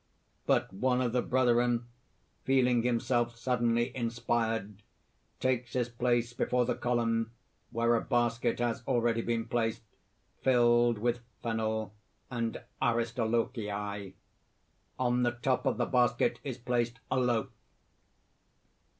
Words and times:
_But 0.47 0.73
one 0.73 0.99
of 0.99 1.13
the 1.13 1.21
brethren, 1.21 1.85
feeling 2.43 2.81
himself 2.81 3.35
suddenly 3.35 3.95
inspired, 3.95 4.81
takes 5.39 5.73
his 5.73 5.89
place 5.89 6.33
before 6.33 6.65
the 6.65 6.73
column, 6.73 7.29
where 7.69 7.93
a 7.93 8.01
basket 8.01 8.57
has 8.57 8.81
already 8.87 9.21
been 9.21 9.45
placed, 9.45 9.83
filled 10.41 10.97
with 10.97 11.19
fennel 11.43 11.93
and 12.31 12.63
aristolochia. 12.81 14.13
On 14.97 15.21
the 15.21 15.33
top 15.33 15.67
of 15.67 15.77
the 15.77 15.85
basket 15.85 16.39
is 16.43 16.57
placed 16.57 16.99
a 17.11 17.19
loaf. 17.19 17.49